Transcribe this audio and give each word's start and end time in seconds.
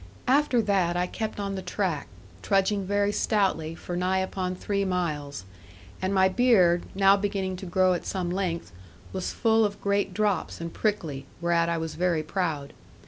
After 0.27 0.63
that 0.63 0.97
I 0.97 1.05
kept 1.05 1.39
on 1.39 1.53
the 1.53 1.61
track, 1.61 2.07
trudging 2.41 2.87
very 2.87 3.11
stoutly, 3.11 3.75
for 3.75 3.95
nigh 3.95 4.17
upon 4.17 4.55
three 4.55 4.83
miles, 4.83 5.45
and 6.01 6.11
my 6.11 6.27
beard 6.27 6.87
(now 6.95 7.15
beginning 7.15 7.55
to 7.57 7.67
grow 7.67 7.93
at 7.93 8.07
some 8.07 8.31
length) 8.31 8.71
was 9.13 9.31
full 9.31 9.63
of 9.63 9.79
great 9.79 10.11
drops 10.11 10.59
and 10.59 10.73
prickly, 10.73 11.27
whereat 11.39 11.69
I 11.69 11.77
was 11.77 11.93
very 11.93 12.23
proud. 12.23 12.73